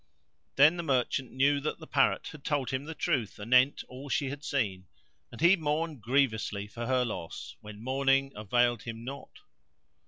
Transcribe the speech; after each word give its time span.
Then 0.55 0.77
the 0.77 0.81
merchant 0.81 1.31
knew 1.31 1.59
that 1.59 1.77
the 1.77 1.85
Parrot 1.85 2.29
had 2.29 2.43
told 2.43 2.71
him 2.71 2.85
the 2.85 2.95
truth 2.95 3.39
anent 3.39 3.83
all 3.87 4.09
she 4.09 4.31
had 4.31 4.43
seen 4.43 4.87
and 5.31 5.41
he 5.41 5.55
mourned 5.55 6.01
grievously 6.01 6.65
for 6.69 6.87
her 6.87 7.05
loss, 7.05 7.55
when 7.61 7.83
mourning 7.83 8.31
availed 8.35 8.81
him 8.81 9.03
not. 9.03 9.41